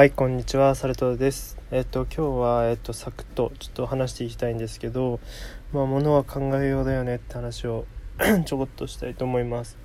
[0.00, 1.58] はいこんにちはサルトです。
[1.70, 5.20] えっと今日はえっとサクッとちょっと話していきたいんですけど
[5.74, 7.84] まあ物は考えようだよねって話を
[8.46, 9.76] ちょこっとしたいと思います。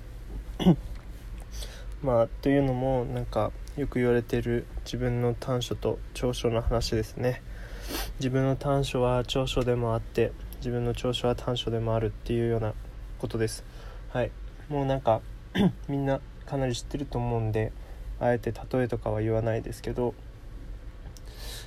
[2.01, 7.41] まあというのもなんかよく言われてる自分の短所と長所の話ですね。
[8.19, 12.73] 自分の短所は長所でもあって自分の長所は短所でもあるっていうような
[13.19, 13.65] ことです。
[14.11, 14.31] はい。
[14.69, 15.19] もうなんか
[15.89, 17.73] みんなかなり知ってると思うんで
[18.19, 20.13] あえて例えとかは言わないですけど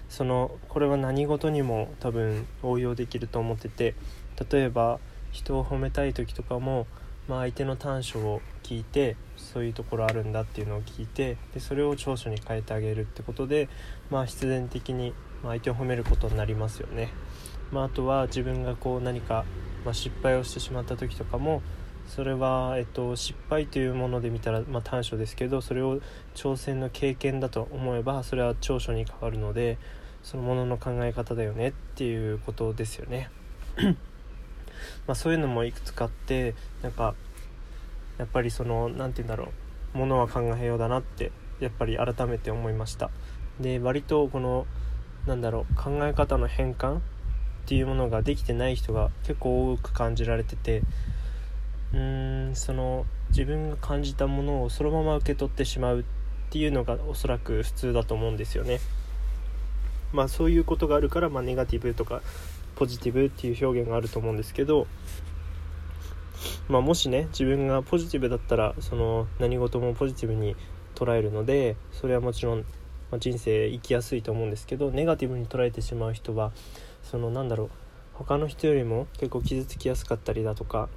[0.09, 3.95] そのこれは何事にも多分応用できると思ってて
[4.51, 4.99] 例えば
[5.33, 6.87] 人を褒めたい時とかも、
[7.29, 13.69] まあ、相手の短所を聞いてそういうところあるんだっていうのを聞いてでそれを長所に変えてあげるってことで、
[14.11, 17.11] まあ、必然的に相手を褒めることになりますよね。
[17.71, 19.45] まあ、あとは自分がこう何か、
[19.85, 21.63] まあ、失敗をしてしまった時とかも
[22.09, 26.01] それは、えっと、失敗というもので見たら、まあ、短所ですけどそれを
[26.35, 29.79] 挑戦の経験だと思えばそれは長所に変わるので
[30.23, 33.31] そのものの考え方だよねっていうことですよね。
[35.07, 37.15] まあそういうのもいくつかあってなんか
[38.17, 39.53] やっぱりその何て言うんだろ
[39.95, 43.11] うものは考えようだなってやっぱり改めて思いました。
[43.61, 44.67] で割とこの
[45.27, 47.01] なんだろう考え方の変換っ
[47.67, 50.83] ていうものができてない人が結構多く感じられてて
[51.93, 56.05] うーんその自分が感じたものをそのまま受け取ってしまうっ
[56.51, 58.81] ていうのがおそらく普通だと思うんですよね。
[60.13, 62.23] まあそういうことがあるから、まあ、ネガティブとか
[62.77, 64.87] ポジティブっていう表現があると思うんですけど、
[66.69, 70.57] まあ、もしね自分がポジティブだったらその何事もポジティブに
[70.95, 72.61] 捉えるのでそれはもちろん、
[73.11, 76.53] まあ、人生生きやすいと思うんですけどネガティブに捉えてしまう人は
[77.03, 77.71] そのなんだろう
[78.15, 80.89] 他の人よりも結構傷つきやすかったりだとか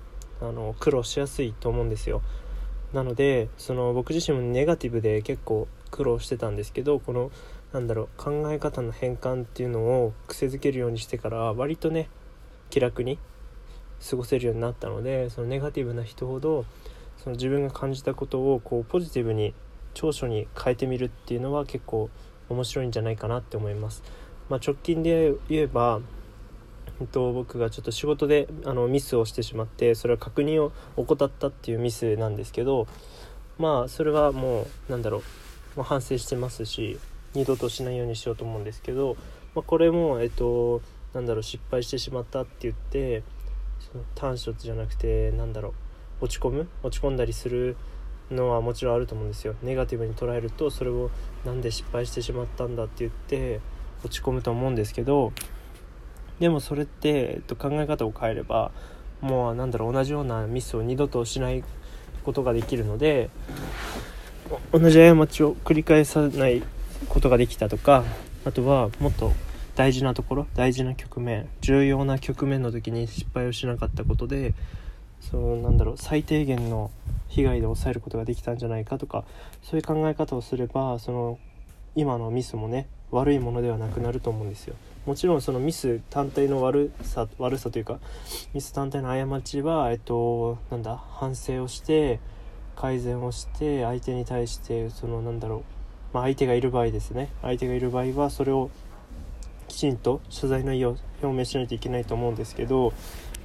[0.41, 2.21] あの苦労しやすいと思うんですよ
[2.93, 7.31] なのでその僕自身もネガティブで結構苦労してたんですけどこの
[7.73, 12.09] なんだろう考え方の変換っていうのを癖づけるようにしてから割とね
[12.69, 13.17] 気楽に
[14.09, 16.65] 過ごせるようになったのでそのネガティブな人ほど
[17.23, 19.53] その自分が感じたことをこうポジティブに
[19.93, 22.09] 長所に変えてみるっていうのは結構
[22.49, 24.03] 面白いんじゃないかなって思います。
[24.49, 26.01] まあ、直近で言えば
[27.07, 32.87] と、僕がちょっと仕事であのミスをしてしまってそれは確認を怠ったっていうミスなんですけど
[33.57, 35.21] まあそれはもうなんだろう、
[35.77, 36.97] まあ、反省してますし
[37.33, 39.15] 二度としないようにしようと思うんですけど、
[39.55, 40.81] まあ、これもえっと
[41.13, 43.23] なんだろう失敗してしまったって言って
[43.79, 45.73] その短所じゃなくてなんだろ
[46.21, 47.75] う落ち込む落ち込んだりする
[48.29, 49.55] のはもちろんあると思うんですよ。
[49.61, 51.11] ネガティブに捉えるとそれを
[51.45, 53.59] なんで失敗してしまったんだって言って
[54.03, 55.33] 落ち込むと思うんですけど
[56.41, 58.71] でもそれって、えっと、考え方を変えれば
[59.21, 61.63] もうなんだろう同じようなミスを二度としない
[62.23, 63.29] ことができるので
[64.71, 66.63] 同じ過ちを繰り返さない
[67.07, 68.03] ことができたとか
[68.43, 69.33] あとはもっと
[69.75, 74.55] 大事なところ大事な局面重要な局面の時に失敗をしなかったことで
[75.19, 76.89] そのなんだろう最低限の
[77.27, 79.25] 被害で抑えることができたんじゃないかとか
[79.61, 81.37] そういう考え方をすればその
[81.95, 84.75] 今のミスもね悪いものではなくなると思うんですよ。
[85.05, 87.99] もちろんそのミス単体の悪さ悪さというか
[88.53, 92.19] ミス単体の過ちはえっとなんだ反省をして
[92.75, 95.81] 改善をして相手に対してそのなんだろう
[96.13, 97.29] まあ、相手がいる場合ですね。
[97.41, 98.69] 相手がいる場合はそれを
[99.67, 102.91] きちんと謝罪の意を表明しないといけないと思うんですけど、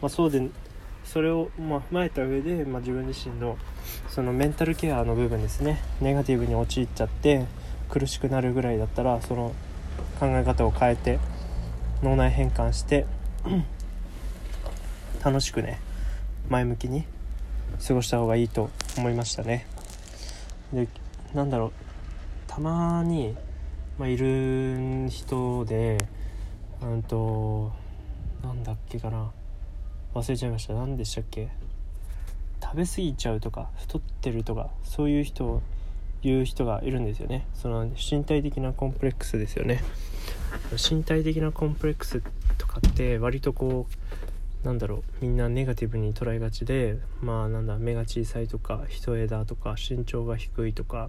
[0.03, 0.49] まあ、そうで
[1.05, 3.57] それをま踏まえた上で、まあ、自分自身の
[4.09, 5.81] そのメンタルケアの部分ですね。
[6.01, 7.47] ネガティブに陥っちゃって
[7.89, 9.55] 苦しくなるぐらいだったらその
[10.19, 11.21] 考え方を変えて
[12.03, 13.07] 脳内変換して
[15.25, 15.81] 楽しくね
[16.49, 17.05] 前向きに
[17.87, 19.67] 過ごした方がいいと思いましたね。
[20.73, 20.89] で
[21.35, 21.73] なんだろう
[22.47, 23.37] たまに、
[23.99, 25.99] まあ、いる人で
[26.81, 27.73] うんと
[28.43, 29.31] なんだっけかな
[30.15, 30.75] 忘れちゃいました。
[30.75, 31.49] 何でしたっけ？
[32.63, 35.63] 食べ過ぎちゃうとか太ってるとかそういう人
[36.23, 37.47] いう人がいるんですよね。
[37.55, 39.83] その身体的なコンプレックスですよね。
[40.73, 42.23] 身体的なコンプレックス
[42.59, 43.87] とかって割とこ
[44.65, 51.09] うなんだろうみんなネガティブに捉えがちでまあなんだ目が小さいとか一重だとか身長が低いとか、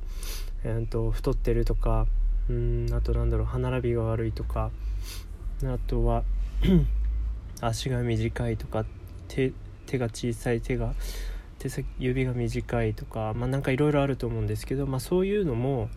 [0.63, 2.05] えー、と太ってるとか
[2.49, 4.71] うんあとなんだろう歯並びが悪いとか
[5.63, 6.23] あとは
[7.61, 8.85] 足が短いとか
[9.27, 9.53] 手
[9.87, 10.93] 手が小さい手が
[11.57, 15.89] 手先指が短いとかまあなんかいろいろあると思うんですけど、まあ、そういうのも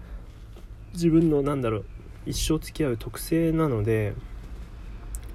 [0.95, 1.85] 自分のなんだろう
[2.27, 4.15] 一生付き合う特性なので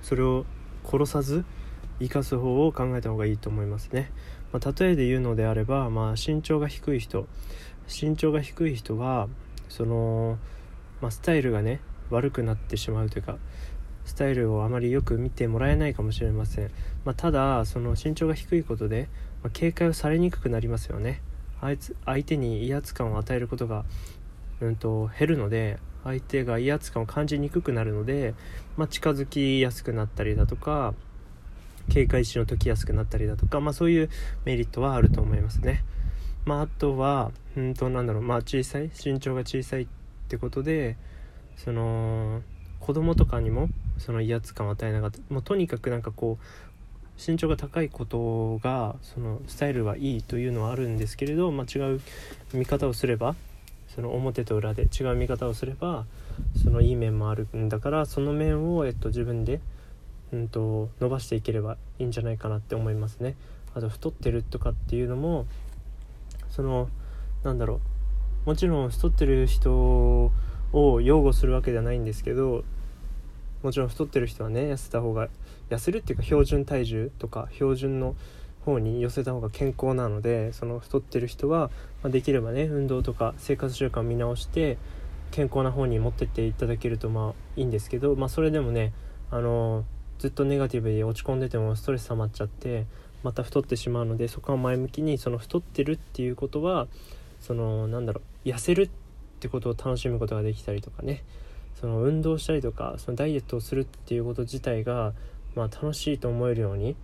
[0.02, 0.46] それを
[0.86, 1.46] 殺さず
[2.00, 4.12] 生かす方を考えた方がいいと思いますね、
[4.52, 7.28] まあ、例えで言うのであれば、まあ、身長が低い人
[7.88, 9.28] 身長が低い人は
[9.70, 10.38] その
[11.02, 13.38] まあ、スタイルがね悪くなってしまうというか
[14.06, 16.72] スタイルをあまりよく見てもらえないかもしれません、
[17.04, 19.10] まあ、ただその身長が低いことで、
[19.44, 21.22] まあ、警戒をされにくくなりますよね。
[21.62, 23.86] あいつ相手に威圧感を与えることが、
[24.62, 28.36] うんと、減るので相手が威圧感を感じにくくなるので、
[28.78, 30.94] まあ、近づきやすくなったりだとか
[31.90, 34.10] 警戒心を解きやすくなったりだとか、まあ、そういう
[34.46, 35.84] メリットはあると思いますね。
[36.46, 39.88] まあ、あとはうんとなんだろう、まあ、小さい身長が小さいっ
[40.28, 40.96] てことで
[41.58, 42.42] その
[42.80, 46.44] 子供とかにもその威圧感を与えなかったもうとにかくなんかこう
[47.18, 52.02] 身長が高いことがそのスタイルはいいというのはあるんですけれど、まあ、違う
[52.54, 53.36] 見方をすれば
[53.96, 56.06] その表と裏で違う見方をすれば
[56.62, 59.62] そのいい面もあるんだからその面を、えっと、自分で、
[60.34, 63.36] うんと、伸ばしていければいいんじゃないかなって思いますね。
[63.74, 65.46] あと太ってるとかっていうのも
[66.50, 66.90] その
[67.44, 67.82] なんだろ
[68.46, 70.32] うもちろん太ってる人
[70.72, 72.64] を擁護するわけではないんですけど
[73.64, 75.28] もちろん太ってる人はね痩せた方が
[75.70, 78.16] 痩せるっていうか標準体重とか標準の
[78.66, 81.70] 方に寄せた方が健康なのでその太ってる人は、
[82.04, 84.78] まあ、できればね運動とか生活習慣見直して
[85.32, 88.94] 健康な方に持ってっていただけるとまあいいんですけど、まあ、それでもね
[89.32, 89.86] あの
[90.20, 92.86] ずっとネガティブで落ち込んでてもストレス溜まっちゃって
[93.24, 96.88] また太ってしまうのでそこは前向きにその太ってるっていうことは
[97.42, 98.90] そのなんだろう痩せるっ
[99.40, 101.24] てことを楽しむことができたりとかね
[101.80, 105.14] その運動したりとかそのダイエットをするっていうこと自体が、
[105.56, 106.96] まあ、楽しいと思えるように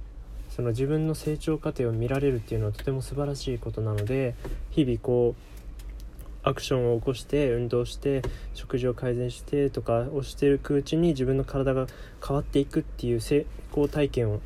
[0.61, 4.35] その自分の成長過程を見られるっていうのはとても素晴らしいことなので
[4.69, 8.21] 日々こうアクションを起こして運動して
[8.53, 11.87] 食事を改善してとかをしていくうちに自分の体が
[12.23, 14.39] 変わっていくっていう成功体験を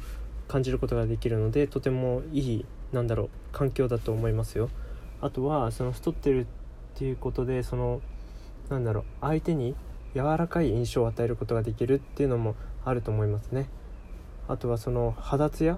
[0.47, 4.69] 感じることができるのでとてもいいなんだろう環境だと思いますよ。
[5.19, 7.99] あとはその太ってるっていうことでその
[8.69, 9.75] なんだろう相手に
[10.13, 13.67] 柔らかい印象を与えることができるっていうのもあると思いますね。
[14.47, 15.77] あとはその肌ツヤ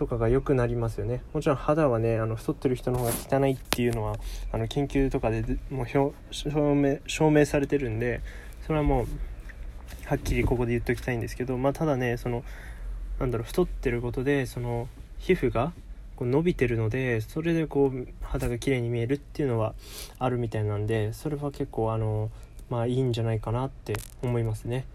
[0.00, 1.22] とかが良くなりますよね。
[1.34, 4.16] もちろん肌はねあの太ってる人の方が汚いっていうのは
[4.50, 6.14] あの研究とかでもう証
[6.74, 8.22] 明証明されてるんで
[8.66, 9.06] それはもう
[10.06, 12.44] はっきりここで言っておきたいんですけどまあただねその
[13.18, 14.88] なんだろう太ってることでその
[15.18, 15.74] 皮膚が
[16.16, 19.74] こう伸びてるのでそれでこう肌が綺麗に見えるっていうのは
[20.18, 22.30] あるみたいなんでそれは結構あの
[22.70, 23.92] まあいいんじゃないかなって
[24.22, 24.86] 思いますね。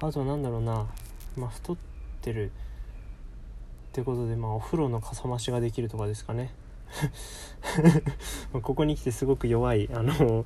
[0.00, 0.86] あとは何だろうな
[1.36, 1.76] まあ太っ
[2.22, 2.52] てる
[3.94, 6.52] ってことでまあお風呂のかさ増しができるとかですかね。
[8.52, 10.44] ここに来てすごく弱いあの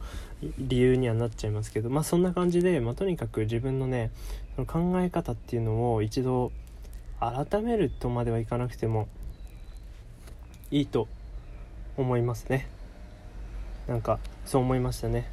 [0.58, 4.10] 理由にはなっちゃいますけどまあそんな感じで、まあ、とにかく自分のね
[4.54, 6.52] その考え方っていうのを一度
[7.20, 9.08] 改めるとまではいかなくても
[10.70, 11.08] いいと
[11.96, 12.68] 思いますね。
[13.86, 15.26] なんかそう思いましたね。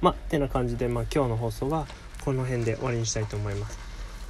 [0.00, 1.88] まあてな感じで、まあ、今日の放送は
[2.24, 3.78] この辺で終わりにしたいと思います。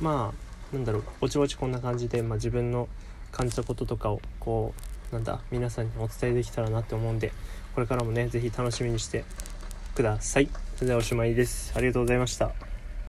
[0.01, 2.89] まあなんだろうぼちぼちこんな感じで、まあ、自分の
[3.37, 4.73] 感じたこととかをこ
[5.13, 7.33] うなんだ皆さんにお伝えできたらなって思うんで
[7.75, 9.25] これからもね是非楽しみにして
[9.95, 10.49] ください。
[10.77, 11.73] それではおしまいです。
[11.77, 12.66] ありがとうございました。